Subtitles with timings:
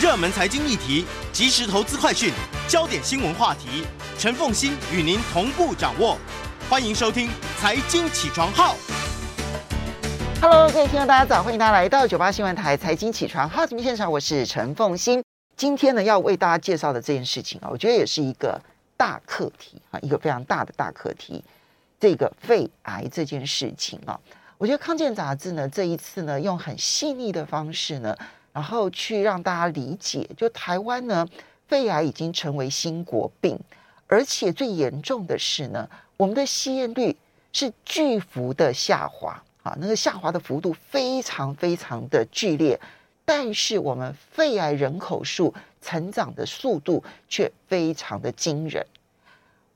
[0.00, 2.32] 热门财经议题、即时投资快讯、
[2.68, 3.84] 焦点新闻话题，
[4.16, 6.16] 陈凤欣与您同步掌握。
[6.70, 7.26] 欢迎收听
[7.58, 8.76] 《财经起床号》。
[10.40, 11.42] Hello，各位听众，大家早！
[11.42, 15.20] 欢迎大家来到九八新闻台《财经起床号》节目现场，我是陈凤欣。
[15.56, 18.60] 今天呢，要为大家介绍的这件事情啊，我觉得也是一个
[18.96, 21.42] 大课题啊，一个非常大的大课题。
[21.98, 24.16] 这个肺癌这件事情啊，
[24.58, 28.16] 我觉得康健杂志呢，这一次呢，用很细腻的方式呢。
[28.52, 31.28] 然后去让大家理解，就台湾呢，
[31.66, 33.58] 肺癌已经成为新国病，
[34.06, 37.16] 而且最严重的是呢，我们的吸烟率
[37.52, 42.78] 是巨幅的下滑啊，那个下滑的幅度非常非常的剧烈，
[43.24, 48.84] 但是我们肺癌人口数成长的速度却非常的惊人。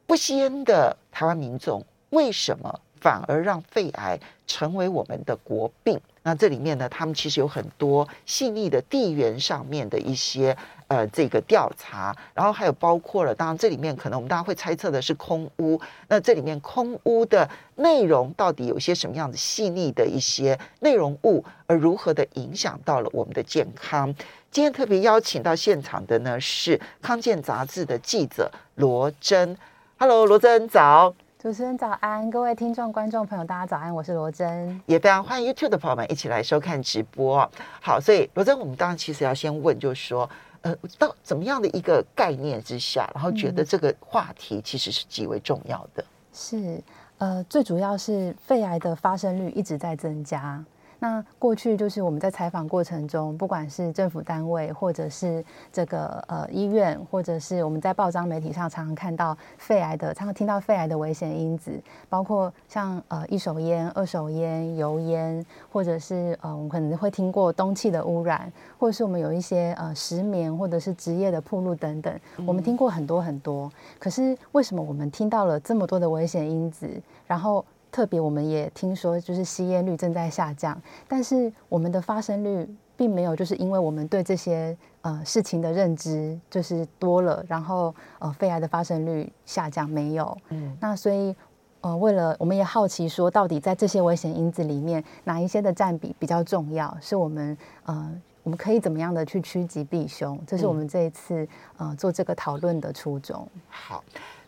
[0.07, 6.01] 不吸烟的台湾民众为什么反而让肺癌成为我们的国病？
[6.25, 24.15] 那这里面呢，他们其实有很多细腻的地缘上面的一些呃这个调查，然后还有包括了，当然这里面可能我们大家会猜测的是空屋，那这里面空屋的内容到底有些什么样子细腻的一些内容物，而如何的影响到了我们的健康？
[24.51, 29.57] 今天特别邀请到现场的呢是康健杂志的记者罗真
[29.99, 31.15] ，Hello，罗真早。
[31.43, 37.51] 主持人早安，各位听众、观众朋友，大家早安，我是罗真，也非常欢迎 YouTube 的朋友们一起来收看直播。
[37.81, 46.05] 好，所以罗真，我们当然其实要先问，就是说，呃，到怎么样的一个概念之下，然后觉得这个话题其实是极为重要的。
[46.05, 46.83] 嗯、是，
[47.19, 50.65] 呃，最主要是肺癌的发生率一直在增加。
[51.03, 61.73] 那过去就是我们在采访过程中，不管是政府单位，或者是这个呃医院，或者是我们在报章媒体上常常看到肺癌的，常常听到肺癌的危险因子，
[62.09, 73.69] 包括像呃一手烟、二手烟、油烟，或者是呃我们可能会听过冬气的污染，或者是我们有一些呃石棉或者是职业的暴露等等，我们听过很多很多。
[73.99, 76.89] 可是为什么我们听到了这么多的危险因子，
[77.27, 77.65] 然后？
[77.93, 82.67] 特别，我们也听说，就是吸烟率正在下降，但是我们的发生率
[82.97, 90.35] 并没有，就是因为我们对这些呃事情的认知就是多了，然后呃肺癌的发生率下降没有。
[90.49, 91.37] 嗯，那所以
[91.83, 96.97] 呃为了我们也好奇说，到底在这些危险因子里面，哪一些的占比比较重要？
[96.99, 98.11] 是我们呃
[98.43, 100.41] 我们可以怎么样的去趋吉避凶？
[100.47, 103.47] 这是我们这一次呃做这个讨论的初衷。
[103.69, 104.03] 好。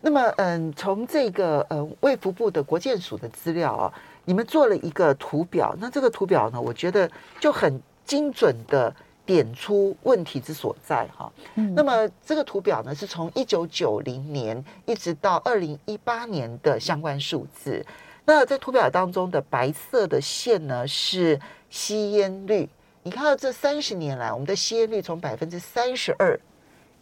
[0.07, 3.95] 那么，嗯，从这个呃卫福部的国建署的资料啊，
[4.27, 5.75] 你们做了一个图表。
[5.79, 7.11] 那这个图表呢，我觉得
[7.41, 8.95] 就很精准的
[9.25, 11.33] 点出问题之所在哈。
[11.55, 11.75] 嗯。
[11.75, 17.83] 那么这个图表呢，是从一九九零年一直到二零一八年的相关数字。
[18.27, 22.69] 那在图表当中的白色的线呢，是吸烟率。
[23.03, 26.39] 你看到这三十年来，我们的吸烟率从百分之三十二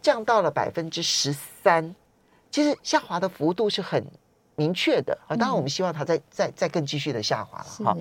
[0.01, 1.93] 降到了百分之十三。
[2.53, 4.07] 其实下滑的幅度是很
[4.55, 7.97] 明确的啊，当然我们希望它再再再更继续的下滑了哈。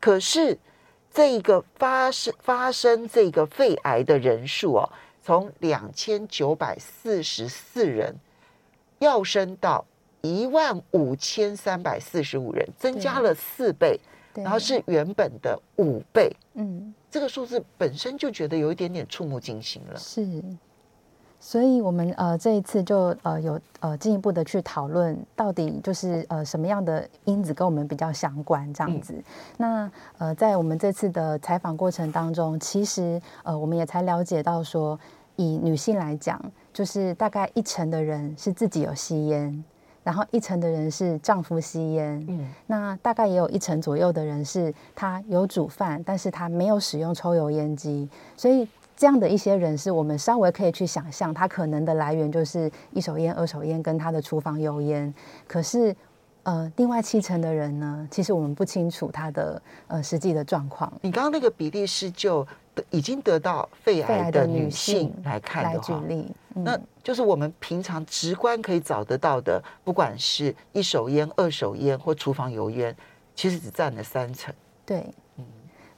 [0.00, 0.58] 可是
[1.12, 4.90] 这个发生发生这个肺癌的人数哦，
[5.22, 8.16] 从两千九百四十四人
[8.98, 9.84] 要升到
[10.22, 14.00] 一万五千三百四十五人，增加了四倍，
[14.32, 16.34] 然后是原本的五倍。
[16.54, 19.96] 嗯，这个数字本身就觉得有一点点触目惊心了。
[19.98, 20.26] 是。
[21.46, 29.12] 所以，我们呃这一次就呃有呃进一步的去讨论，到底就是呃什么样的因子跟我们比较相关这样子。
[29.12, 29.24] 嗯、
[29.58, 34.98] 那呃在我们这次的采访过程当中，其实呃我们也才了解到说，
[35.36, 36.40] 以女性来讲，
[36.72, 39.62] 就是大概一成的人是自己有吸烟，
[40.02, 48.66] 然后一成的人是丈夫吸烟，嗯，那大概也有一成左右的人是他有煮饭，但是他没有使用抽油烟机，所以。
[48.96, 55.12] 这样的一些人士我们稍微可以去想象，他可能的来源就是一手烟、二手烟跟他的厨房油烟。
[55.48, 55.94] 可是，
[56.44, 60.92] 呃，另外七成的人呢，其实我们不清楚他的呃实际的状况。
[61.02, 62.46] 你刚刚那个比例是就
[62.90, 66.02] 已经得到肺癌的女性来看的话，
[66.54, 72.96] 嗯、那就是我们平常直观可以找得到的，不管是一手烟、二手烟或厨房油烟，
[73.34, 74.54] 其实只占了三成。
[74.86, 75.04] 对。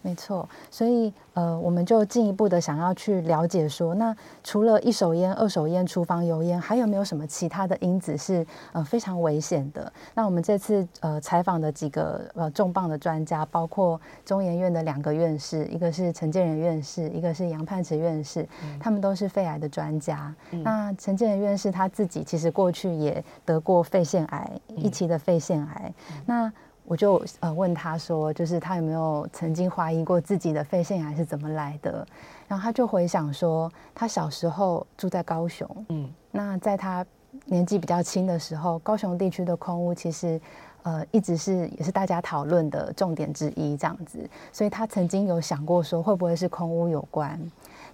[0.07, 9.93] 没错，所以呃，我们就进一步的想要去了解说，那除了一手烟、二手烟、厨房油烟，还有没有什么其他的因子是呃非常危险的？
[10.15, 20.33] 那我们这次呃采访的几个呃重磅的专家，包括中研院的两个院士，一个是陈建仁院士，一个是杨盼池院士，嗯、他们都是肺癌的专家。
[20.53, 25.93] 嗯、那陈建仁院士他自己其实过去也得过肺腺癌，一期的肺腺癌。
[26.13, 26.53] 嗯、那
[26.87, 32.07] 我就呃问他说，就是他有没有曾经怀疑过自己的肺腺癌是怎么来的？
[32.49, 37.05] 然后他就回想说，他小时候住在高雄，嗯，那在他
[37.45, 40.41] 年纪比较轻的时候，高雄地区的空屋其实。
[40.87, 44.21] 呃，一直是也是大家讨论的重点之一，这样子，
[44.53, 47.37] 所以他曾经有想过说，会不会是空屋有关？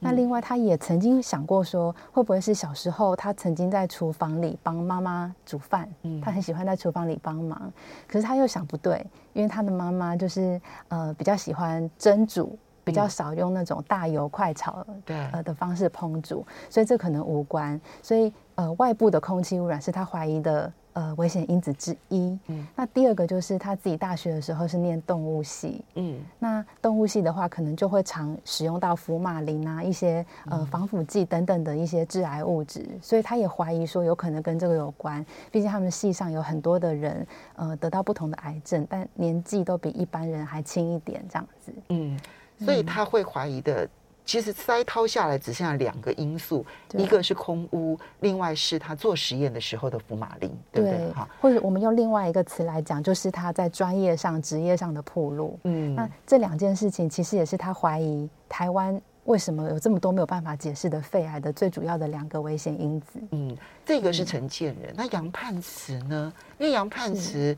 [0.02, 7.72] 嗯、那另外，他也曾经想过说，会不会是小时候他曾经在厨房里帮妈妈煮饭，嗯，他很喜欢在厨房里帮忙，
[8.06, 17.80] 可是他又想不对，因为他的妈妈就是呃比较喜欢蒸煮，比较少用那种大油快炒对呃的方式烹煮，所以这可能无关。
[18.02, 20.72] 所以呃，外部的空气污染是他怀疑的。
[20.94, 22.38] 呃，危险因子之一。
[22.48, 25.84] 嗯，那第二个就是他自己大学的时候是念动物系。
[25.94, 35.24] 嗯，那动物系的话，可能就会常使用到福马林啊，一些呃防腐剂等等的一些致癌物质，所以他也怀疑说有可能跟这个有关。
[35.50, 41.72] 毕竟他们系上有很多的人，呃，得到不同的癌症，但年纪都比一般人还轻一点，这样子。
[41.88, 42.20] 嗯，
[42.58, 43.88] 所以他会怀疑的。
[44.24, 46.64] 其实筛掏下来只剩下两个因素，
[46.94, 51.12] 一个是空屋，另外是他做实验的时候的福马林，对不对？
[51.12, 55.58] 哈，或者我们用另外一个词来讲，就是他在专业上、职业上的铺路。
[55.64, 63.20] 嗯，那这两件事情其实也是他怀疑台湾为什么有这么多没有办法解释的肺癌的最主要的两个危险因子。
[63.32, 66.32] 嗯，这个是陈建仁，那杨泮慈呢？
[66.58, 67.56] 因为杨泮慈。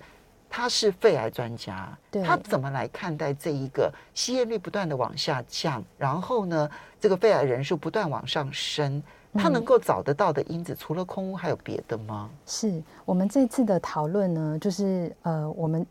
[0.57, 6.71] 他是肺癌专家，他怎么来看待这一个吸烟率不断的往下降，然后呢，
[7.01, 9.03] 这个肺癌人数不断往上升，
[9.33, 12.31] 他能够找得到的因子，嗯、除了空屋还有别的吗？
[12.47, 15.85] 是我们这次的讨论呢，就是呃，我们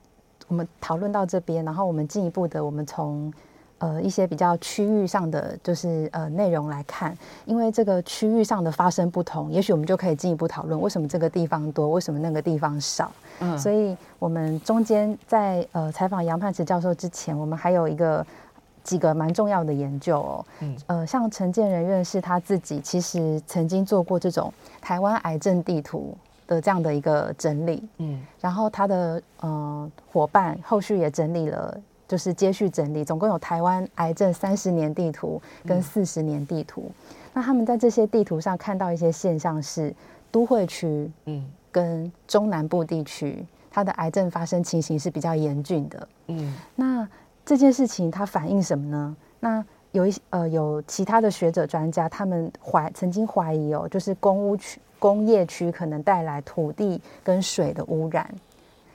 [0.48, 3.34] 我们讨论到这边，然后我们进一步的，我们从。
[3.84, 13.12] 呃，一些比较区域上的就是呃内容来看，因为这个区域上的发生不同，也许我们就可以进一步讨论为什么这个地方多，为什么那个地方少。
[13.42, 18.26] 嗯，所以我们中间在呃采访杨盼慈教授之前，我们还有一个
[18.86, 20.46] 几个蛮重要的研究哦。
[20.62, 26.16] 嗯，呃，像陈建仁院士他自己其实曾经做过这种台湾癌症地图
[26.48, 27.84] 的这样的一个整理。
[27.98, 31.78] 嗯，然后他的呃伙伴后续也整理了。
[32.08, 36.92] 就是接续整理，总共有台湾癌症三十年地图跟四十年地图。
[37.10, 39.94] 嗯、那他们在这些地图上看到一些现象是，
[40.30, 46.08] 都会区，嗯，跟中南部地区，它的癌症发生情形是比较严峻的。
[46.28, 47.08] 嗯，那
[47.46, 49.16] 这件事情它反映什么呢？
[49.40, 58.30] 那有一呃有其他的学者专家，他们怀曾经怀疑哦，就是公屋区、工业区可能带来土地跟水的污染，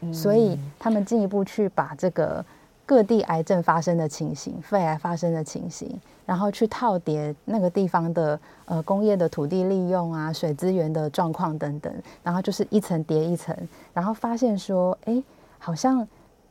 [0.03, 2.45] 嗯、所以他们进一步去把这个。
[2.89, 11.93] 各地癌症发生的情形，肺癌发生的情形，然后去套叠那个地方的呃工业的土地利用啊、水资源的状况等等，
[12.23, 13.55] 然后就是一层叠一层，
[13.93, 15.23] 然后发现说，哎，
[15.59, 16.09] 好像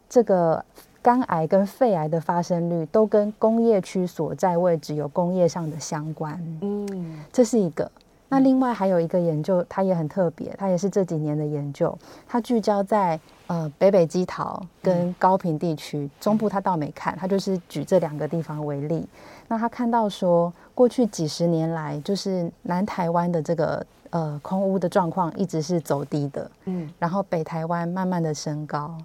[0.07, 0.63] 这个
[1.01, 6.39] 肝癌跟肺癌的发生率都跟工业区所在位置有工业上的相关。
[6.61, 7.91] 嗯，这是一个。
[8.29, 11.97] 那另外还有一个研究，它也很特别，它也是这几年的研究，
[12.27, 19.07] 它聚焦在呃北北基桃跟高平地区，中部它倒没看，它就是举这两个地方为例。
[19.47, 28.97] 那他看到说，过去几十年来，就是南台湾的这个呃空屋的状况一直是走低的，嗯，然后北台湾慢慢的升高，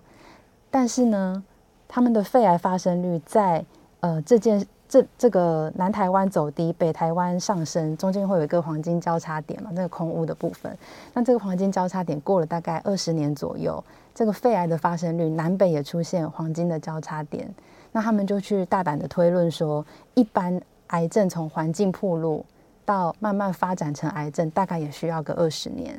[0.69, 1.44] 但是呢，
[1.86, 3.64] 他们的肺癌发生率在
[4.00, 4.66] 呃这件。
[4.93, 9.70] 这这个南台湾走低，北台湾上升，中间会有一个黄金交叉点嘛？
[9.72, 10.77] 那个空屋的部分，
[11.15, 13.82] 那这个黄金交叉点过了大概二十年左右，
[14.15, 17.49] 这个肺癌的发生率南北也出现黄金的交叉点，
[17.91, 19.82] 那他们就去大胆的推论说，
[20.13, 22.44] 一般癌症从环境铺路
[22.84, 25.99] 到慢慢发展成癌症，大概也需要个二十年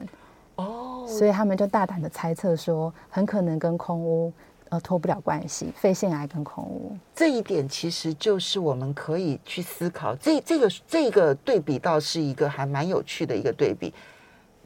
[0.57, 4.31] 哦，所以他们就大胆的猜测说，很可能跟空污。
[4.73, 10.15] 呃，脱不了关系，肺腺癌跟空污这一点，其实就是我们可以去思考。
[10.15, 13.93] 这这个这个对比，倒是一个还蛮有趣的一个对比。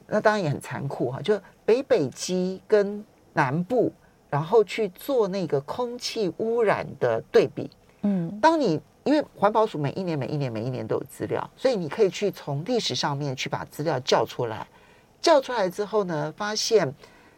[0.08, 3.92] 那当然也很残酷哈，就北北基跟南部，
[4.30, 7.70] 然后去做那个空气污染的对比。
[8.04, 14.66] 嗯，当你因为环保署每一年、每一年、每一年都有资料，所以你可以去从历史上面去把资料叫出来。
[15.20, 16.96] 叫出来之后呢，发现。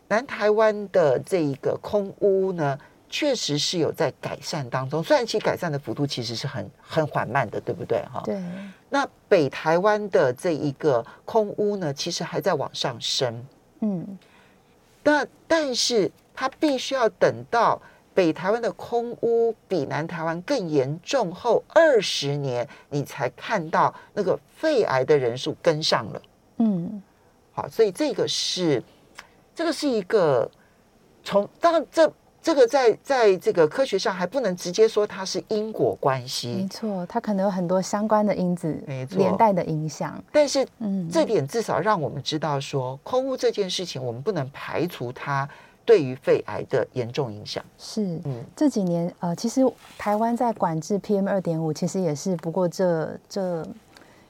[0.09, 8.03] 南台湾的这一个空屋呢，确实是有在改善当中，虽然其改善的幅度其实是很很缓慢的，对不对？
[8.11, 8.41] 哈，对。
[8.89, 13.45] 那北台湾的这一个空屋呢，其实还在往上升。
[13.81, 14.17] 嗯。
[15.03, 17.79] 那但是它必须要等到
[18.15, 26.21] 北台湾的空屋比南台湾更严重后二十年，你才看到那个肺癌的人数跟上了。
[26.57, 26.99] 嗯。
[27.53, 28.83] 好，所以这个是。
[29.59, 30.49] 这个是一个
[31.21, 32.09] 从当然这
[32.41, 36.53] 这个在在这个科学上还不能直接说它是因果关系。
[36.61, 40.17] 没错，它可能有很多相关的因子，没错，连带的影响。
[40.31, 45.45] 但是，嗯，这点至少让我们知道说，空污这件事情，我们不能排除它
[45.83, 47.61] 对于肺癌的严重影响。
[47.77, 49.59] 是，嗯，这几年呃，其实
[49.97, 53.67] 台湾在管制 PM 二点五，其实也是不过这这。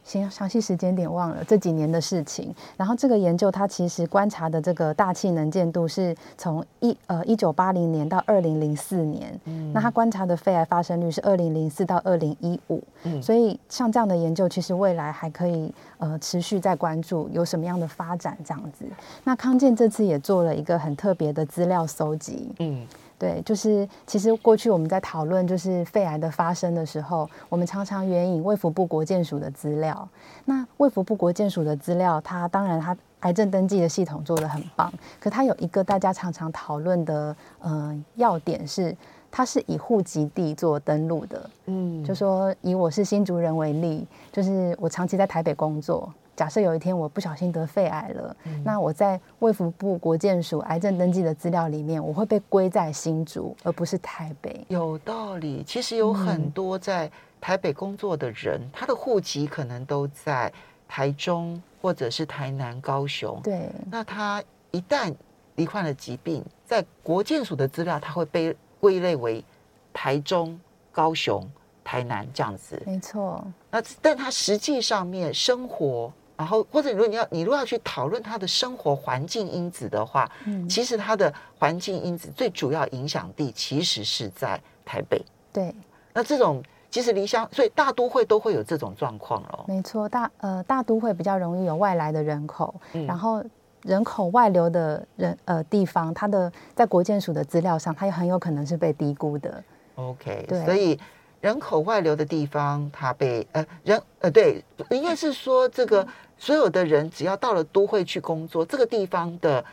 [0.09, 2.53] 行，详细时间点忘了这几年的事情。
[2.75, 18.85] 然后这个研究它其实观察的这个大气能见度是从一呃一九八零年到二零零四年，嗯，那它观察的肺癌发生率是二零零四到二零一五，嗯，所以像这样的研究，其实未来还可以呃持续在关注有什么样的发展这样子。
[19.23, 22.87] 那康健这次也做了一个很特别的资料搜集，嗯。
[23.19, 30.07] 对，就是其实过去我们在讨论就是肺癌的发生的时候，我们常常援引卫福部国健署的资料。
[30.45, 38.95] 那卫福部国健署的资料，它当然它癌症登记的系统做得很棒，可它有一个大家常常讨论的嗯、呃、要点是，
[39.29, 41.49] 它是以户籍地做登录的。
[41.65, 46.09] 嗯，就说以我是新竹人为例，就是我长期在台北工作。
[46.39, 54.65] 假设有一天我不小心得肺癌了，嗯、那我在卫福部国健署癌症登记的资料里面，我会被归在新竹，而不是台北。
[54.69, 55.61] 有道理。
[55.67, 60.49] 其实有很多在台北工作的人，嗯、他的户籍可能都在
[60.87, 63.37] 台中或者是台南、高雄。
[63.43, 63.69] 对。
[63.91, 64.41] 那他
[64.71, 65.13] 一旦
[65.57, 69.43] 罹患了疾病，在国健署的资料，他会被归类为
[69.91, 70.57] 台中、
[70.89, 71.45] 高雄、
[71.83, 72.81] 台南这样子。
[72.85, 73.45] 没错。
[73.69, 76.09] 那但他实际上面生活。
[76.39, 85.21] 然后，或者如果你要，你如果要去讨论他的生活环境因子的话，嗯，其实他的环境因子最主要影响地其实是在台北。
[85.51, 85.75] 对，
[86.13, 89.65] 那这种其实离乡，所以大都会都会有这种状况咯。
[89.67, 93.43] 没错，大呃大都会比较容易有外来的人口，嗯，然后
[93.81, 99.61] 人口外流的人呃地方，它的在国建署的资料上，它也很有可能是被低估的。
[99.95, 100.97] OK，对，所以。
[101.41, 106.05] 人口外流的地方，它被呃人呃对，应该是说这个
[106.37, 109.63] 所有的人只要到了都会去工作，这个地方的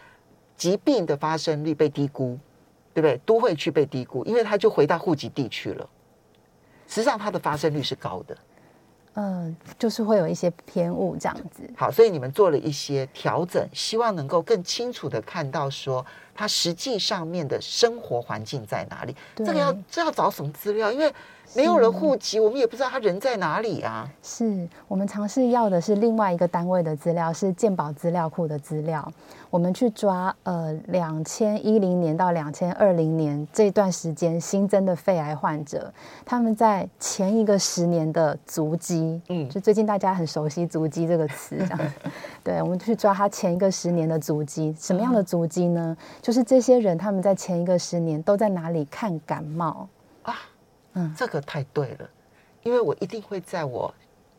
[0.56, 2.38] 疾病的发生率被低估，
[2.94, 3.20] 对不对？
[3.26, 5.88] 都会去被低估，因为他就回到户籍地去了。
[6.88, 8.36] 实际上，它的发生率是高的。
[9.14, 11.68] 嗯，就是会有一些偏误这样子。
[11.74, 16.04] 好，所以你们做了一些调整，希望能够更清楚的看到说，
[16.34, 19.16] 它实际上面的生活环境在哪里。
[19.34, 20.92] 这个要这要找什么资料？
[20.92, 21.12] 因为
[21.54, 24.08] 没有了户籍，我们也不知道他人在哪里啊。
[24.22, 29.10] 是我们尝试要的是另外一个单位的资料，是健保资料库的资料。
[29.48, 35.90] 我们去抓呃两千一零年到两千二零年这段时间新增的肺癌患者，
[36.24, 41.78] 他们在前一个十年的足迹，嗯，就最近大家很熟悉足迹这个词，这样。
[42.42, 45.96] 对，我们去抓他前一个十年的足迹，什么样的足迹呢？
[46.20, 49.88] 就是这些人他们在前一个十年都在哪里看感冒啊？
[50.96, 52.10] 嗯，这个太对了，
[52.62, 53.94] 因为我一定会在我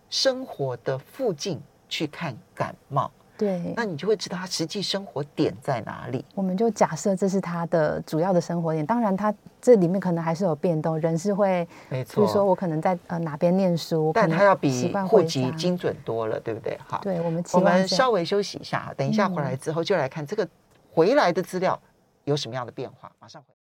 [0.09, 3.09] 生活的附近去看感冒。
[3.37, 6.25] 对，那你就会知道他实际生活点在哪里。
[6.33, 12.15] 我们就假设这是他的主要的生活点，当然他这里面可能还是有变动，人是会，没错。
[12.15, 16.75] 比如说我可能在呃哪边念书，但他要比户籍精准多了，对不对？
[16.87, 20.47] 好，对我们我们稍微休息一下，等一下回来之后就来看这个
[20.91, 21.79] 回来的资料
[22.23, 23.56] 有什么样的变化，马上回。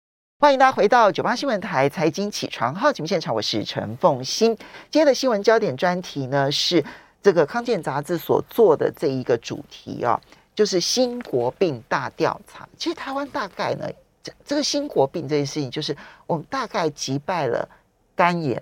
[0.42, 4.56] 欢迎大家回到九八新闻台财经起床号节目现场，我是陈凤欣。
[4.90, 6.84] 今天的新闻焦点专题呢是
[7.22, 10.20] 这个康健杂志所做的这一个主题啊，
[10.52, 12.68] 就是新国病大调查。
[12.76, 13.88] 其实台湾大概呢，
[14.20, 15.96] 这这个新国病这件事情，就是
[16.26, 17.68] 我们大概击败了
[18.16, 18.60] 肝炎、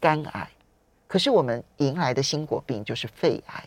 [0.00, 0.48] 肝癌，
[1.06, 3.62] 可是我们迎来的新国病就是肺癌。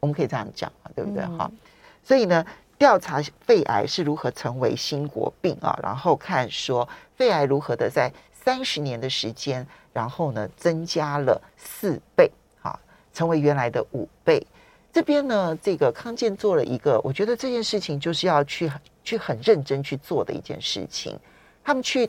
[0.00, 1.24] 我们可以这样讲啊，对不对？
[1.24, 1.58] 哈、嗯，
[2.04, 2.44] 所以呢。
[2.78, 12.30] 调查肺癌是如何成为新国病啊，然后看说肺癌如何的在三十年的时间，然后呢增加了四倍
[12.62, 12.78] 啊，
[13.12, 14.46] 成为原来的五倍。
[14.92, 18.70] 这边呢，这个康健做了一个，我觉得这件事情就是要去
[19.02, 21.18] 去很认真去做的一件事情。
[21.62, 22.08] 他们去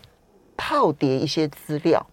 [0.56, 2.06] 套叠一些资料，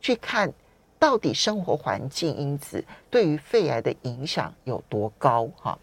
[0.00, 0.52] 去看
[0.98, 5.76] 到底生活环境因子对于肺癌的影响有多高哈。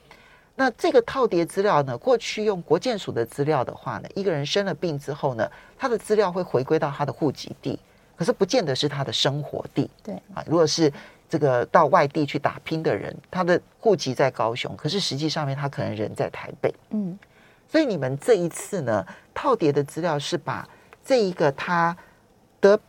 [0.62, 1.98] 那这个套叠资料呢？
[1.98, 7.80] 过去用国建署的资料的话呢，一个人生了病之后呢，他的资料会回归到他的户籍地，
[8.15, 9.89] 可是不见得是他的生活地。
[10.03, 10.94] 对啊，如果是
[11.27, 16.72] 这个到外地去打拼的人，他的户籍在高雄，可是实际上面他可能人在台北。
[16.91, 17.18] 嗯，
[17.68, 19.03] 所以你们这一次呢，
[19.34, 20.70] 套叠的资料是把
[21.03, 21.98] 这一个他
[22.60, 22.80] 得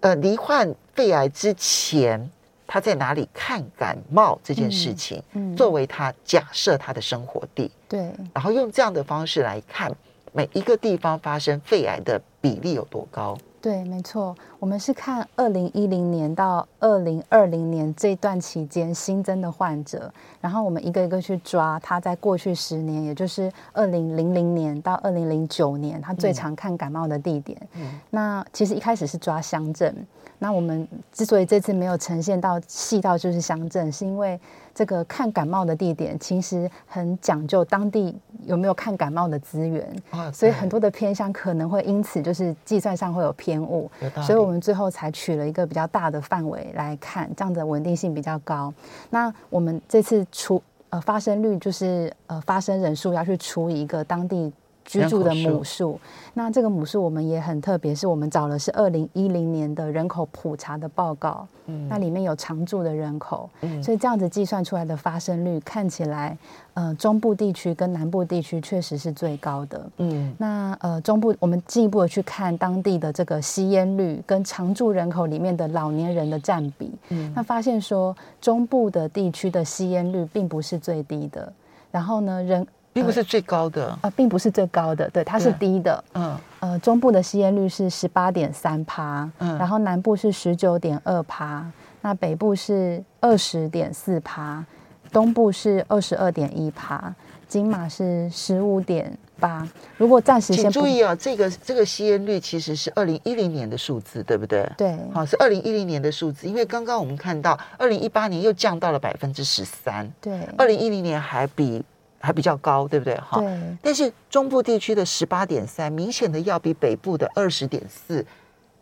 [0.00, 2.30] 呃罹患肺癌之前。
[2.72, 9.94] 他在哪里看感冒这件事情，嗯嗯、作为他假设他的生活地，对，然后用这样的方式来看
[10.32, 13.36] 每一个地方发生肺癌的比例有多高？
[13.60, 20.10] 对，没错，我们是看二零一零年到二零二零年这段期间新增的患者，
[20.42, 27.56] 然后我们一个一个去抓他在过去十年，也就是二零零零年到二零零九年，他最常看感冒的地点。
[27.74, 29.94] 嗯，那其实一开始是抓乡镇。
[30.38, 34.38] 那我们之所以这次没有呈现到细到就是乡镇，是因为
[34.74, 39.86] 这个看感冒的地点其实很讲究当地有没有看感冒的资源，
[40.32, 43.88] 所以很多的偏乡可能会因此就是计算上会有偏误，
[44.26, 48.74] 所以我们最后才取了一个比较大的范围来看，这样的稳定性比较高。
[49.10, 50.60] 那我们这次出
[50.90, 54.52] 呃发生率就是呃发生人数要去除一个当地。
[54.84, 55.98] 居住的母数，
[56.34, 66.36] 那这个母数我们也很特别，是我们找的是二零一零年的人口普查的报告，嗯，那里面有常住的人口，嗯，所以这样子计算出来的发生率看起来，
[66.74, 81.52] 呃，中部地区跟南部地区确实是最高的，嗯，那呃中部我们进一步的去看当地的这个吸烟率跟常住人口里面的老年人的占比，嗯，那发现说中部的地区的吸烟率并不是最低的，
[81.90, 82.66] 然后呢人。
[82.92, 86.04] 并不是最高的啊、呃，并不是最高的，对，它是低的。
[86.12, 91.64] 嗯，呃，中部的吸烟率是十八点三趴，嗯，然后南部是十九点二趴，
[92.02, 94.62] 那北部是二十点四趴，
[95.10, 97.14] 东部是二十二点一趴，
[97.48, 99.66] 金马是十五点八。
[99.96, 104.70] 如果暂时先请注意啊，这个这个吸烟率其实是二零一零年的数字，对不对？
[104.76, 111.82] 对，好，是二零一零年的数字，因为刚刚我们看到二零一八年又降到了百分之十三，对，二零一零年还比。
[112.22, 113.16] 还比较高，对不对？
[113.16, 113.76] 哈，对。
[113.82, 118.24] 但是中部地区的十八点三，明显的要比北部的二十点四，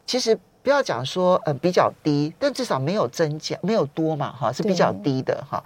[0.04, 5.64] 其实不要讲说呃比较低，但至少没有增加，没有多嘛，哈，是比较低的哈。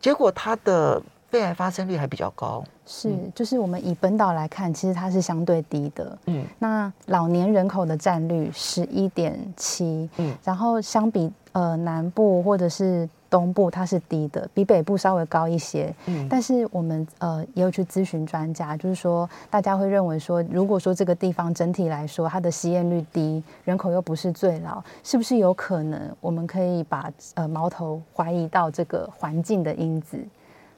[0.00, 6.18] 结果它的肺癌发生率还比较高，是，就是我们以本岛来看，其实它是相对低的。
[6.26, 13.08] 嗯，那老年人口的占率十一点七，嗯，然后相比呃南部或者是。
[13.36, 15.94] 东部它是低的，比北部稍微高一些。
[16.06, 30.18] 嗯，但是我们呃也有去咨询专家，就是说大家会认为说，如果说这个地方整体来说它的吸烟率低，人口又不是最老，是不是有可能我们可以把呃矛头怀疑到这个环境的因子？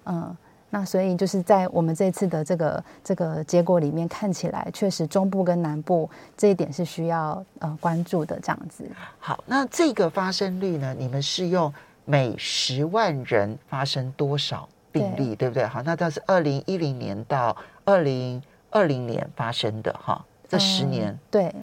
[0.06, 0.36] 嗯，
[0.70, 8.84] 那所以就是在我们这次的这个这个结果里面看起来，确实中部跟南部这一点是需要呃关注的这样子。
[9.20, 10.92] 好，那这个发生率呢？
[10.98, 11.72] 你们是用？
[12.10, 15.66] 每十万人发生多少病例，对，对不对？
[15.66, 21.08] 好，那这是二零一零年到二零二零年发生的哈，这十年。
[21.08, 21.54] 嗯、对，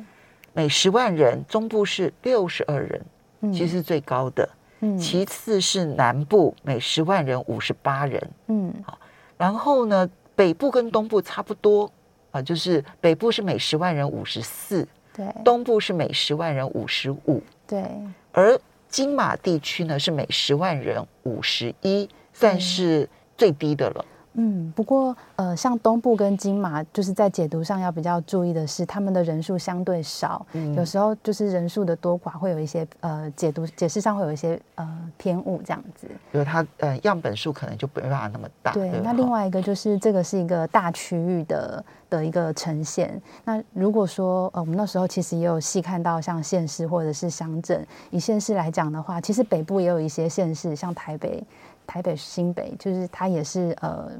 [0.53, 3.03] 每十万人，中部是六十二人，
[3.51, 4.47] 其实是最高的。
[4.81, 8.29] 嗯，其次是南部，每十万人五十八人。
[8.45, 8.99] 嗯，好，
[9.39, 11.91] 然后呢，北部跟东部差不多
[12.29, 17.83] 啊，就是北部是每十万人五十四，对，东部是每十万人五十五，对，
[18.31, 18.55] 而。
[18.95, 24.05] 金马地区呢是每十万人五十一，算是最低的了。
[24.37, 36.07] 嗯，不过呃，像东部跟金马，就是在解读上要比较注意的是，他们的人数相对少，嗯、有时候就是人数的多寡会有一些呃解读解释上会有一些呃偏误这样子。
[36.33, 38.73] 因为它呃样本数可能就没办法那么大。
[38.73, 43.21] 对，对那另外一个就是这个是一个大区域的的一个呈现。
[43.45, 51.41] 那如果说呃我们那时候其实也有细看到像县市或者是乡镇，以县市来讲的话，其实北部也有一些县市，像台北。
[51.85, 54.11] 台北、新北，就是它也是呃，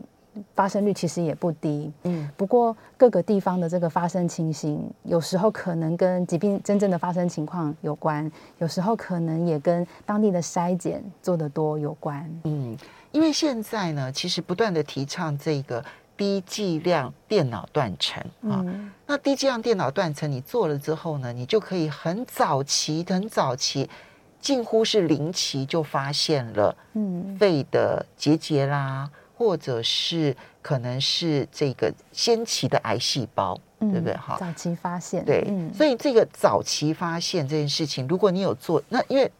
[0.54, 1.92] 发生率其实也不低。
[2.04, 12.30] 嗯，不过各个地方的这个发生情形，有时候可能跟疾病真正的发生情况有关，有时候可能也跟当地的筛检做得多有关。
[12.44, 12.78] 嗯，
[13.12, 15.84] 因为现在呢，其实不断的提倡这个
[16.18, 18.64] 低剂量电脑断层啊。
[18.66, 23.90] 嗯，那低剂量电脑断层你做了之后呢，你就可以很早期、很早期。
[24.46, 34.16] 近乎是零期就发现了，嗯，肺的结节啦，或者是可能是这个先期的癌细胞，嗯、对不对？
[34.16, 39.32] 哈，早期发现，对，嗯、所以这个早期发现这件事情，如果你有做，那因为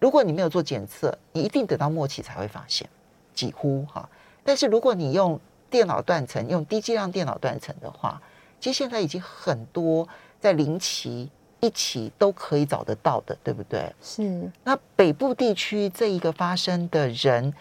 [0.00, 2.88] 如果你没有做检测，你一定等到末期才会发现，
[3.34, 4.08] 几乎哈。
[4.42, 8.18] 但是如果你用电脑断层，用低剂量电脑断层的话，
[8.58, 10.08] 其实现在已经很多
[10.40, 11.30] 在零期。
[11.64, 13.90] 一起都可以找得到的，对不对？
[14.02, 14.50] 是。
[14.62, 17.52] 那北部地区这一个发生的人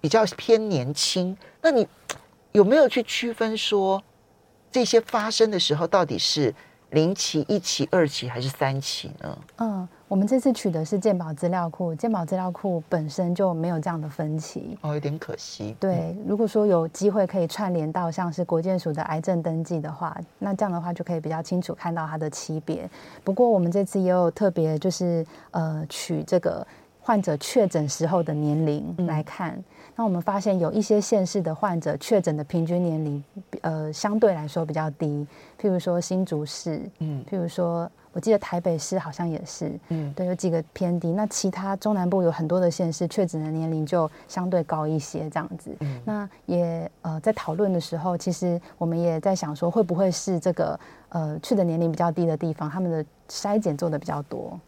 [0.00, 1.86] 比较偏年轻，那你
[2.52, 4.02] 有没有去区分说
[4.70, 6.54] 这些发生的时候到底是
[6.90, 9.38] 零期、一期、二期还是三期呢？
[9.56, 15.76] 嗯，我们这次取的是健保资料库，健保资料库本身就没有这样的分期，哦，有点可惜。
[15.80, 22.88] 对，嗯、如果说有机会可以串联到像是国健署的癌症登记的话，那这样的话就可以比较清楚看到它的级别。
[23.24, 26.66] 不过我们这次也有特别就是呃取这个
[27.00, 29.52] 患者确诊时候的年龄来看。
[29.52, 29.64] 嗯
[29.96, 33.24] 那我们发现有一些县市的患者确诊的平均年龄，
[33.62, 35.26] 呃，相对来说比较低。
[35.58, 41.12] 譬如说新竹市，嗯，譬如说我记得台北市好像也是，嗯，对，有几个偏低。
[41.12, 45.74] 那其他中南部有很多的县市确诊的年龄就相对高一些，这样子。
[45.80, 50.78] 嗯，那也呃在讨论的时候，其实我们也在想说，会不会是这个
[51.08, 54.60] 呃去的年龄比较低的地方，他们的筛检做的比较多。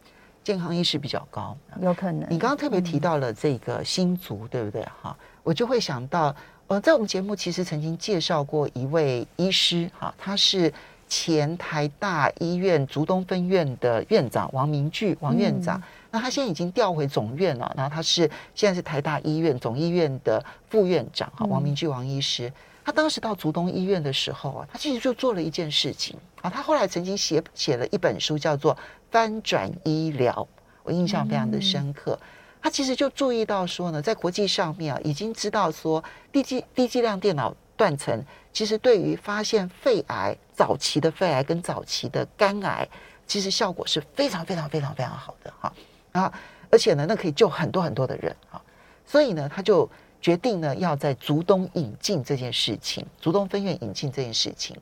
[0.49, 2.27] 健康意识比较高，有可能。
[2.31, 4.83] 你刚刚特别提到了这个新竹，嗯、对不对？
[5.03, 6.35] 哈，我就会想到，
[6.69, 10.73] 呃，在我们节目其实曾经介绍过一位医师，哈，他是
[11.07, 15.79] 前台大医院竹东分院的院长王明炬王院长。
[15.79, 15.83] 嗯、
[16.13, 18.23] 那他现在已经调回总院了，然后他是
[18.55, 22.49] 现在是台大医院总医院的副院长，哈，王明炬王医师。
[22.49, 22.53] 嗯、
[22.87, 28.75] 他当时到竹东医院的时候啊，他其实就做了一件事情啊，他后来曾经写写了一本书，叫做。
[29.11, 30.47] 翻转医疗，
[30.83, 32.19] 我印象非常的深刻。
[32.61, 38.21] 他其实就注意到说呢，在国际上面啊，已经知道说低剂低剂量电脑断层，
[38.53, 42.89] 其实对于发现肺癌早期的肺癌跟早期的肝癌，
[43.27, 45.73] 其实效果是非常非常非常非常好的哈。
[46.13, 46.33] 啊，
[46.71, 48.61] 而且呢，那可以救很多很多的人啊。
[49.07, 49.89] 所以呢，他就
[50.21, 54.77] 决定呢，要在竹东引进这件事情，竹东分院引进这件事情。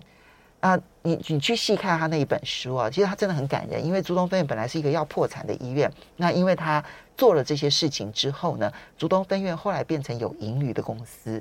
[0.60, 3.84] 啊，你你去细看他那一本书啊，其实他真的很感人。
[3.84, 6.82] 因为竹东分院本来是一个要破产的医院，那因为他
[7.16, 11.40] 做了这些事情之后呢，竹东分院后来变成有盈余的公司。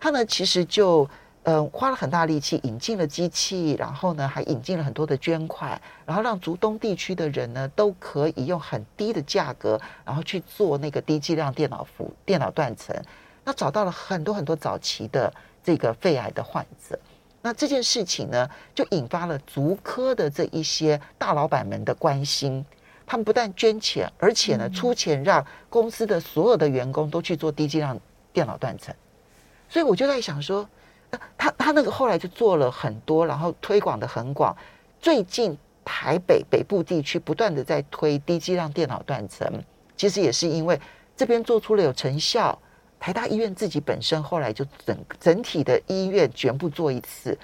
[0.00, 1.08] 他呢，其实就
[1.44, 12.96] 呃花了很大力气引进了机器，然后呢还引进了很多的捐款，然后让竹东地区的人呢都可以用很低的价格，然后去做那个低剂量电脑服电脑断层，
[13.44, 16.98] 那找到了很多很多早期的这个肺癌的患者。
[17.46, 22.66] 那这件事情呢，就引发了足科的这一些大老板们的关心。
[23.06, 27.96] 他们不但捐钱，而且呢，出钱让公司的所有的员工都去做低剂量
[28.32, 28.92] 电脑断层。
[29.68, 30.68] 所以我就在想说，
[31.38, 34.52] 他他那个后来就做了很多，然后推广的很广。
[35.00, 39.48] 最近台北北部地区不断的在推低剂量电脑断层，
[39.96, 40.80] 其实也是因为
[41.16, 42.58] 这边做出了有成效。
[42.98, 47.36] 台大医院自己本身后来就整整体的医院全部做一次，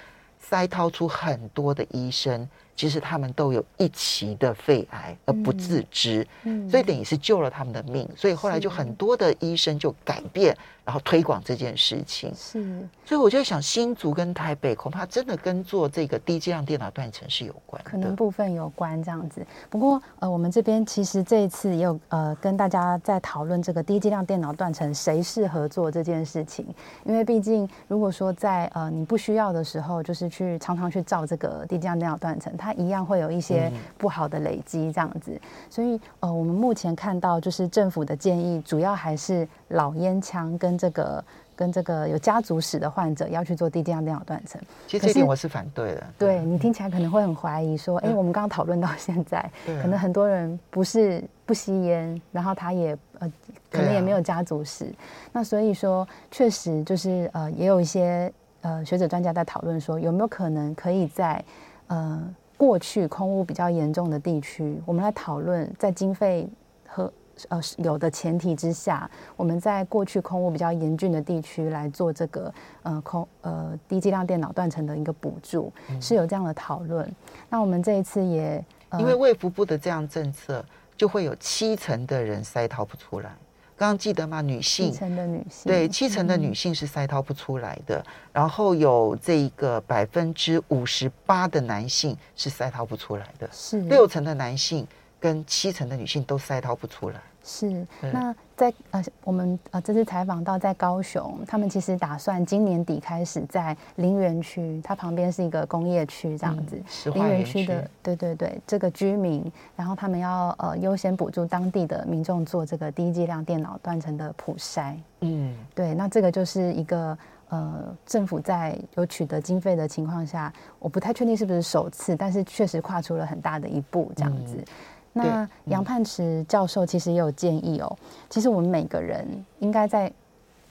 [0.48, 2.48] 筛掏出很多的医生。
[2.74, 8.08] 其实他们都有一期的肺癌而不自知，嗯，所以等于是救了他们的命。
[8.16, 12.32] 所以后来就很多的医生就改变，然后推广这件事情。
[12.34, 19.46] 是，所以我就在想，新竹跟台北恐怕真的跟做这个低剂量电脑断层是有关的，可能部分有关这样子。
[19.70, 26.66] 不过呃，我们这边其实这一次也有呃跟大家在讨论这个低剂量电脑断层谁适合做这件事情，
[27.04, 35.40] 因为毕竟如果说在呃你不需要的时候，就是去常常去照这个低剂量电脑断层，它一样会有一些不好的累积，这样子，
[35.70, 44.60] 所以呃，我们目前看到就是政府的建议，主要还是老烟枪跟这个跟这个有家族史的患者要去做低剂量电脑断层。
[44.86, 46.04] 其实这点我是反对的。
[46.18, 53.32] 对，你听起来可能会很怀疑，说，哎，我们刚刚讨论到现在，可能很多人不是不吸烟，然后他也呃，
[53.70, 54.92] 可能也没有家族史。
[55.32, 58.32] 那所以说，确实就是呃，也有一些
[58.62, 61.44] 呃学者专家在讨论说，有没有可能可以在
[61.88, 62.22] 呃，
[62.56, 66.48] 过去空污比较严重的地区，我们来讨论在经费
[66.86, 67.12] 和
[67.48, 72.52] 呃有的前提之下，我们在过去空污比较严峻的地区来做这个
[72.82, 77.10] 呃空呃低剂量电脑断层的一个补助，嗯、是有这样的讨论。
[77.48, 80.64] 那我们这一次也、呃、因为卫福部的这样政策，
[80.96, 83.30] 就会有七成的人筛掏不出来。
[83.74, 84.40] 刚刚记得吗？
[84.40, 87.98] 女性，七成的女性，对，七成的女性是筛掏不出来的。
[87.98, 94.86] 嗯、然后有这一个百分之五十八的男性是筛掏不出来的，是六成的男性
[95.22, 97.20] 跟七成的女性都筛掏不出来。
[97.44, 124.54] 是，那在呃，我们呃这次采访到在高雄，他们其实打算今年底开始在林园区，它旁边是一个工业区这样子，嗯、林园区的对对对，这个居民，然后他们要呃优先补助当地的民众做这个低剂量电脑断层的普筛，嗯，对，那这个就是一个呃政府在有取得经费的情况下，我不太确定是不是首次，但是确实跨出了很大的一步这样子。
[124.58, 124.64] 嗯
[125.12, 127.96] 那杨盼池教授其实也有建议哦，
[128.30, 129.26] 其实我们每个人
[129.58, 130.10] 应该在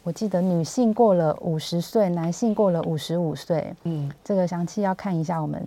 [0.03, 3.71] 我记得女性过了五十岁，男性过了五十五岁。
[3.83, 5.63] 嗯，这个详细要看一下我们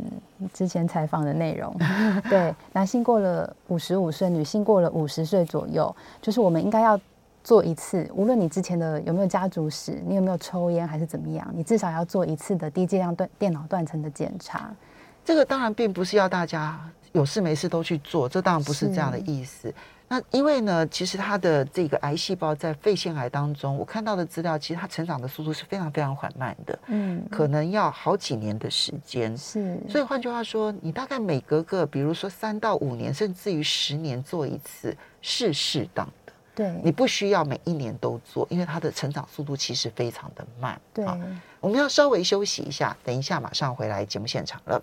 [0.53, 1.73] 之前采访的内容。
[2.29, 6.99] 对，男性过了五十五岁，女性过了五十岁左右，就是我们应该要
[7.45, 14.75] 做一次，无论你之前的有没有家族史，你有没有抽烟还是怎么样，你至少要做一次的低剂量断电脑断层的检查。
[15.25, 16.77] 这个当然并不是要大家
[17.15, 19.73] 有事没事都去做，这当然不是这样的意思。
[20.09, 29.35] 那因为呢，其实它的这个癌细胞在肺腺癌当中，我看到的资料，其实它成长的速度是非常非常缓慢的，嗯，可能要好几年的时间。
[29.39, 36.33] 是，所以换句话说，你大概每隔个，比如说三到五年，甚至于十年做一次是适当的。
[36.55, 40.79] 对，你不需要每一年都做，因为它的成长速度其实非常的慢。
[40.93, 41.07] 对，
[41.61, 44.83] 我们要稍微休息一下，等一下马上回来节目现场了。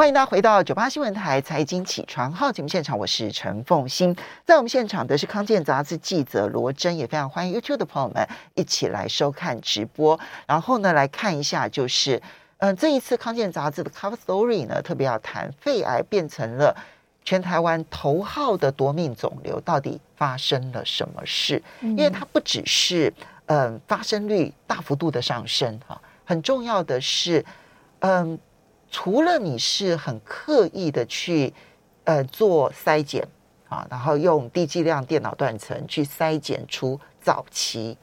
[0.00, 4.16] 欢迎大家回到九八新闻台财经起床号节目现场，我是陈凤欣。
[4.46, 10.18] 在我们现场的是康健杂志记者罗真，也非常欢迎 YouTube 的朋友们一起来收看直播。
[10.46, 12.16] 然后呢，来看一下，就是
[12.60, 16.74] 嗯、呃，这一次康健杂志的 Cover Story 呢，特别要谈肺癌变成了
[17.22, 21.62] 全台湾头号的夺命肿瘤，到底发生了什么事？
[21.82, 23.12] 因为它不只是
[23.44, 27.44] 嗯、呃、发生率大幅度的上升哈，很重要的是
[27.98, 28.30] 嗯。
[28.30, 28.38] 呃
[28.90, 31.54] 除了你是很刻意的去，
[32.04, 33.26] 呃，做筛检
[33.68, 37.96] 啊，然后用低剂量电脑断层去筛检出早期，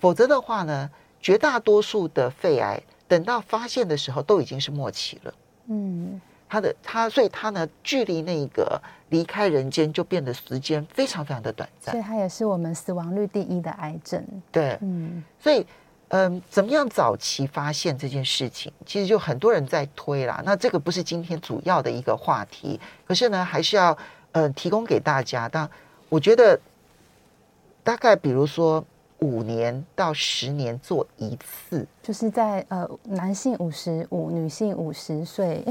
[0.00, 0.90] 否则的话呢，
[1.20, 5.34] 绝大多数的肺癌等到发现的时候都已经是末期了。
[5.66, 6.18] 嗯，
[6.48, 11.92] 他的他，所以他呢，距离那个离开人间就变得时间非常非常的短暂。
[11.92, 14.26] 所以它也是我们死亡率第一的癌症。
[14.50, 15.66] 对，嗯，所以。
[16.14, 18.70] 嗯，怎么样早期发现这件事情？
[18.84, 20.42] 其实就很多人在推啦。
[20.44, 23.96] 那这个不是今天主要的一个话题，可是呢，还是要
[24.32, 25.48] 呃提供给大家。
[25.48, 25.66] 但
[26.10, 26.60] 我觉得
[27.82, 28.84] 大概比如说
[29.20, 35.64] 五年到十年做一次，就是在呃男性五十五，女性五十岁，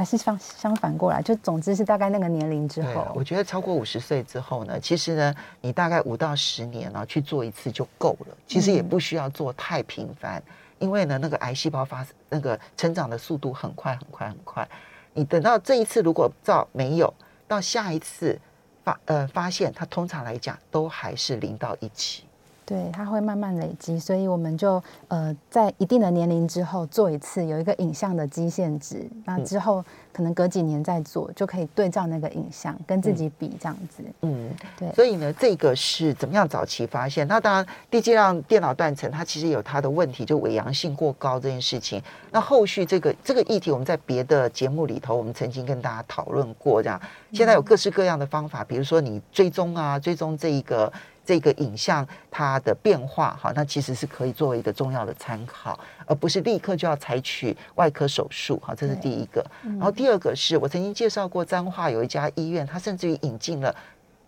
[0.00, 3.06] 还是相相反过来，就总之是大概那个年龄之后。
[3.14, 8.34] 我觉得超过五十岁之后呢，其实呢，你大概五到十年呢去做一次就够了。
[8.46, 14.66] 其实也不需要做太频繁，嗯、因为呢，那个癌细胞发那个成长的速度很快很快很快。
[15.12, 17.12] 你等到这一次如果照没有，
[17.46, 18.40] 到下一次
[18.82, 22.24] 发呃发现，它通常来讲都还是零到一期。
[22.70, 34.04] 对，它会慢慢累积，所以我们就呃在一定的年龄之后做一次，有一个影像的基线值，那之后可能隔几年再做，就可以对照那个影像跟自己比这样子。
[34.20, 34.88] 嗯，对。
[34.92, 37.26] 所以呢，这个是怎么样早期发现？
[37.26, 42.00] 那当然，低剂量电脑断层它其实有它的问题，就伪阳性过高这件事情。
[42.30, 47.00] 那后续这个这个议题，我们在别的节目里头，我们曾经跟大家讨论过，这样。
[47.32, 50.92] 现在有各式各样的方法，比如说你追踪啊，追踪这一个。
[51.30, 59.40] 这个影像它的变化，哈，那其实是可以作为一个重要的参考，而不是立刻就要采取外科手术，哈，这是第一个。
[59.62, 63.72] 然后第二个是我曾经介绍过彰化有一家医院，它甚至于引进了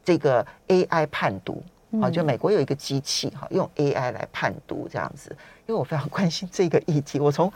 [0.05, 1.61] 这个 AI 判读，
[2.01, 5.37] 啊，就美国有一个机器，哈，用 AI 来判读这样子。
[5.67, 7.53] 因为我非常关心这个议题，我从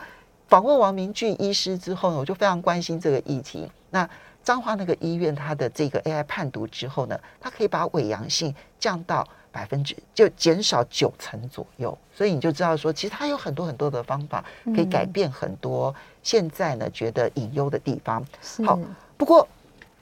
[0.49, 3.65] 访问王明俊医师之后呢，我就非常关心这个议题。
[3.91, 4.09] 那
[4.43, 9.25] 彰化那个医院，它的这个 AI 判读之后呢，它可以把伪阳性降到
[9.57, 11.97] 百分之，就减少九成左右。
[12.15, 14.43] 所以你就知道说，其实它有很多很多的方法
[14.75, 18.23] 可以改变很多现在呢觉得隐忧的地方。
[18.63, 18.77] 好，
[19.17, 19.47] 不过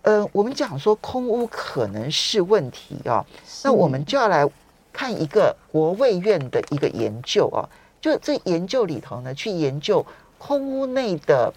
[0.01, 3.25] 呃，我们讲说空屋可能是问题哦，
[3.63, 4.45] 那我们就要来
[4.91, 7.63] 看一个国卫院的一个研究哦，
[8.01, 10.05] 就这研究里头呢，去研究
[10.37, 11.53] 空屋内的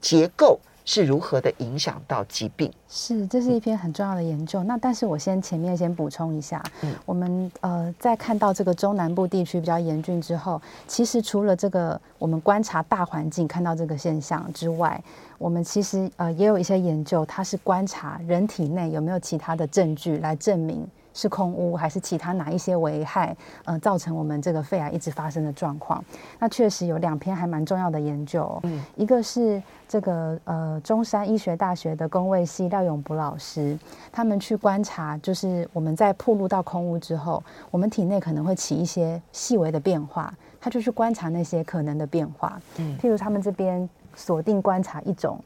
[0.00, 0.58] 结构。
[0.88, 2.72] 是如何的影响到疾病？
[2.88, 4.64] 是，这是一篇很重要的研究。
[4.64, 14.98] 那但是我先前面先补充一下，嗯，我们呃在看到这个中南部地区比较严峻之后，其实除了这个我们观察大环境看到这个现象之外，
[15.36, 20.88] 我们其实呃也有一些研究，它是观察人体内有没有其他的证据来证明。
[21.14, 26.04] 是空污还是其他哪一些危害，呃，造成我们这个肺癌一直发生的状况？
[26.38, 33.78] 那确实有两篇还蛮重要的研究，嗯，一个是这个呃中山医学大学的公卫系廖永博老师，
[34.12, 45.38] 他们去观察，就是我们在暴露到空污之后，我们体内可能会起一些细微的变化，他就去观察那些可能的变化，嗯，譬如他们这边锁定观察一种。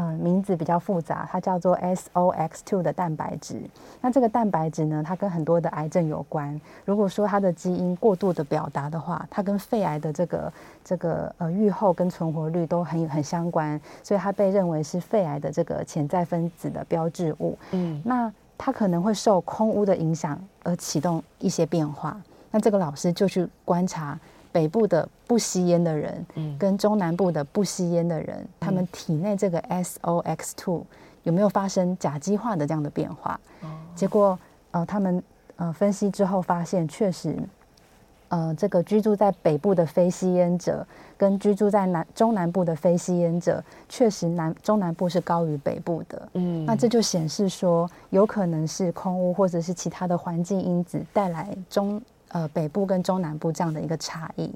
[0.00, 3.60] 嗯，名字比较复杂，它叫做 SOX2 的蛋白质。
[4.00, 6.58] 那这个蛋白质呢，它跟很多的癌症有关。
[6.84, 10.52] 如果说它的基因过度的表达的话，它跟肺癌的这个
[10.84, 17.58] 这个呃预后跟存活率都很很相关，所以它被认为是肺癌的这个潜在分子的标志物。
[17.72, 22.16] 嗯，那它可能会受空污的影响而启动一些变化。
[22.52, 24.16] 那这个老师就去观察
[24.58, 30.82] 北部的不吸烟的人，嗯，跟中南部的不吸烟的人，嗯、他们体内这个 SOX2
[31.22, 33.38] 有没有发生甲基化的这样的变化？
[33.62, 34.36] 哦、结果
[34.72, 35.22] 呃，他们
[35.54, 37.36] 呃分析之后发现，确实。
[38.30, 46.28] 呃，这个居住在北部的非吸烟者，跟居住在南中南部的非吸烟者，确实南中南部是高于北部的。
[46.34, 54.50] 嗯，那这就显示说，有可能是空污或者是其他的环境因子带来中呃北部跟中南部这样的一个差异。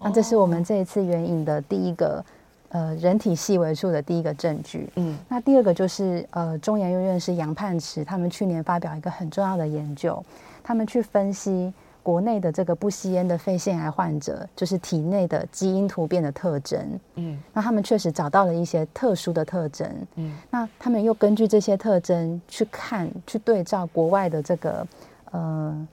[0.00, 2.24] 那这是我们这一次援引的第一个
[2.68, 4.88] 呃人体细微处的第一个证据。
[4.96, 10.24] 嗯，那第二个就是呃中研院院士杨盼池他们去年发表一个很重要的研究，
[10.62, 11.72] 他们去分析。
[12.00, 16.98] 国内的这个不吸烟的肺腺癌患者，就是体内的基因突变的特征。
[17.16, 19.86] 嗯，那他们确实找到了一些特殊的特征。
[20.14, 24.86] 嗯，那他们又根据这些特征去看，去对照国外的这个
[25.32, 25.86] 呃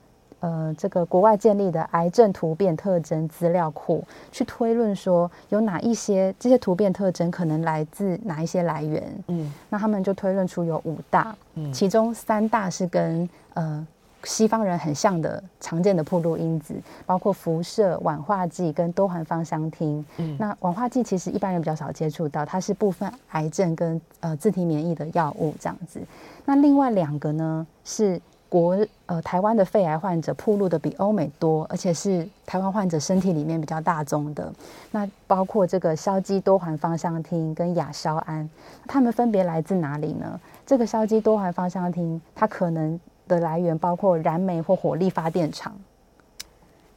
[0.46, 9.04] 呃这个国外建立的癌症突变特征资料库，去推论说有哪一些这些突变特征可能来自哪一些来源。
[9.28, 13.88] 嗯，那他们就推论出有五大，嗯，其中三大是跟呃。
[14.28, 16.74] 西方人很像的常见的暴露因子，
[17.06, 20.04] 包括辐射、烷化剂跟多环芳香烃。
[20.18, 26.02] 嗯，那烷化剂其实一般人比较少接触到，它是部分癌症跟呃自体免疫的药物这样子。
[26.44, 28.20] 那另外两个呢，是
[28.56, 34.54] 国呃台湾的肺癌患者铺路的比欧美多，而且是台湾患者身体里面比较大宗的。
[34.92, 38.50] 那包括这个硝基多环芳香烃跟亚硝胺，
[38.88, 40.40] 它们分别来自哪里呢？
[40.66, 43.00] 这个硝基多环芳香烃，它可能。
[43.28, 45.76] 的来源包括燃煤或火力发电厂、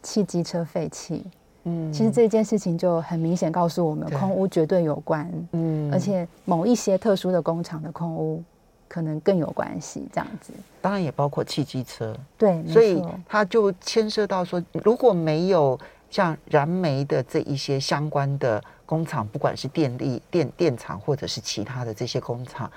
[0.02, 1.24] 汽机车废气。
[1.64, 5.26] 嗯，其实这件事情就很明显告诉我们，空污绝对有关。
[5.52, 8.42] 嗯，而且某一些特殊的工厂的空污
[8.88, 10.08] 可能更有关系。
[10.12, 12.16] 这样子，当然也包括汽机车。
[12.36, 15.78] 对，所以它就牵涉到说，如果没有
[16.10, 22.70] 像燃煤的这一些相关的工厂，不管是电力电电厂或者是其他的这些工厂。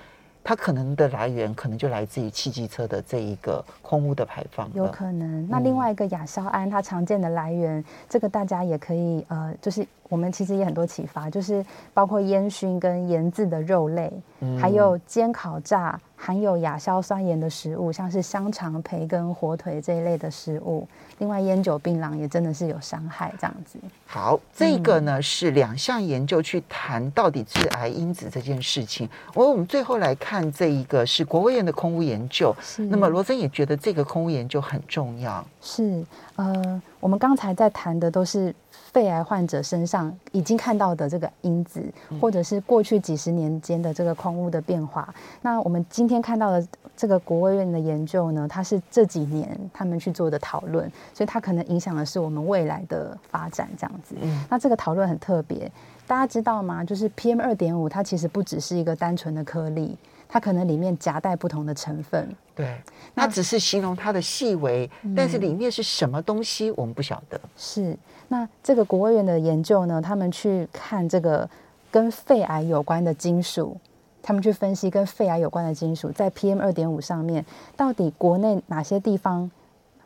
[0.44, 5.48] 它可能的来源可能就来自于汽机车的这一个空污的排放，有可能。
[5.48, 20.86] 那另外一个亚硝胺，它常见的来源，嗯、这个大家也可以呃，就是我们其实也很多启发，就是包括烟熏跟盐渍的肉类，嗯、还有煎烤炸含有亚硝酸盐的食物，像是香肠、培根、火腿这一类的食物。
[21.20, 23.80] 另外，烟酒槟榔也真的是有伤害，这样子。
[24.06, 29.08] 好，这个呢是两项研究去谈到底致癌因子这件事情。
[29.34, 32.54] 我我们最后来看这一个是国卫院的空污研究。
[32.62, 32.84] 是。
[32.84, 35.46] 那么罗森也觉得这个空污研究很重要。
[35.62, 36.04] 是，
[36.36, 38.54] 呃，我们刚才在谈的都是
[38.92, 41.84] 肺癌患者身上已经看到的这个因子，
[42.20, 45.08] 或者是过去几十年间的这个空污的变化。
[45.10, 45.40] 嗯。
[45.42, 46.68] 那我们今天看到的。
[46.94, 54.14] 这个国卫院的研究呢，它是这几年他们去做的讨论，所以它可能影响的是我们未来的发展这样子。
[54.22, 55.72] 嗯，那这个讨论很特别，
[56.06, 56.84] 大家知道吗？
[56.84, 59.98] 就是 PM 二点五，它其实不只是一个单纯的颗粒，
[60.34, 62.34] 它可能里面夹带不同的成分。
[62.56, 62.82] 对，
[63.14, 67.38] 那只是形容它的细微，嗯，但是里面是什么东西，我们不晓得。
[67.58, 67.98] 是，
[68.30, 71.50] 那这个国务院的研究呢，他们去看这个
[71.92, 73.76] 跟肺癌有关的金属。
[74.24, 77.44] 他们去分析跟肺癌有关的金属在 PM 二点五上面，
[77.76, 79.50] 到底国内哪些地方、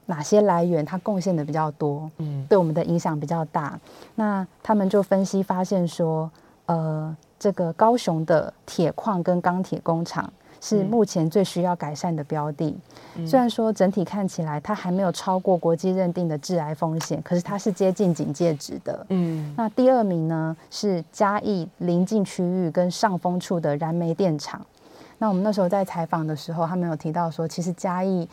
[0.06, 3.78] 哪些来源它贡献的比较多，嗯，对我们的影响比较大。
[4.16, 6.32] 那他们就分析发现说，
[6.68, 7.14] 呃，
[7.46, 10.28] 这个高雄的铁矿跟钢铁工厂。
[10.62, 12.76] 是目前最需要改善的标的。
[13.18, 19.06] 嗯、虽然说整体看起来它还没有超过国际认定的致癌风险，可是它是接近警戒值的。
[19.10, 24.60] 嗯，那第二名呢是嘉义临近区域跟上风处的燃煤电厂。
[25.20, 28.28] 那我们那时候在采访的时候，他们有提到说，其实嘉义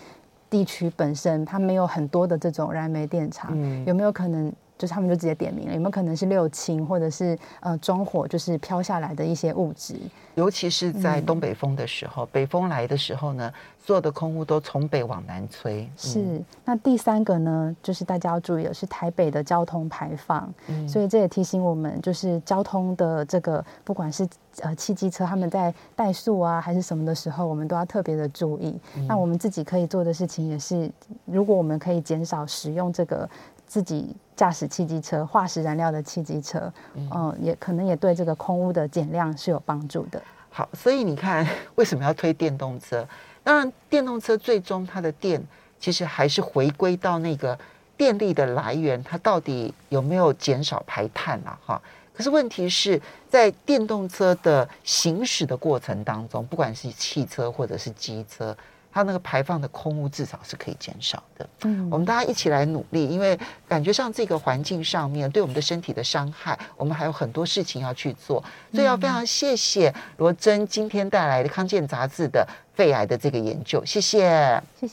[0.49, 4.51] 地区本身它没有很多的这种燃煤电厂，嗯、有没有可能？
[4.83, 9.95] 就是他们就直接点名了，有没有可能是六氢或者是呃中火，就是飘下来的一些物质？
[10.35, 15.89] 尤其是在东北风的时候，嗯、北风来的时候呢，所有的空污都从北往南吹。
[15.97, 16.21] 是。
[16.21, 20.53] 嗯、那第三个呢，就是大家要注意的是台北的交通排放。
[20.67, 20.89] 嗯。
[20.89, 24.29] 所以这也提醒我们，就是交通的这个，不管是
[24.63, 28.77] 呃汽机车他们在怠速啊，还是什么的时候，我们都要特别的注意。
[28.97, 30.91] 嗯、那我们自己可以做的事情也是，
[31.25, 33.31] 如果我们可以减少使用这个。
[33.73, 40.23] 自己驾驶汽机车、化石燃料的汽机车，嗯、呃，也可能也对这个空污的减量是有帮助的。
[40.51, 43.09] 好，所以你看，为什么要推电动车？
[43.43, 45.43] 当然，电动车最终它的电
[45.81, 47.59] 其实还是回归到那个
[47.97, 51.59] 电力的来源，它到底有没有减少排碳啊？
[51.65, 53.01] 哈，可是问题是
[53.31, 58.55] 在电动车的行驶的过程当中，不管是汽车或者是机车，
[58.93, 61.49] 它那个排放的空污至少是可以减少的。
[61.63, 68.43] 嗯，我们大家一起来努力，因为感觉上这个环境上面对我们的身体的伤害，我们还有很多事情要去做。
[68.73, 74.91] 所以要非常谢谢罗真今天带来的《康健》杂志的肺癌的这个研究，谢谢，谢谢。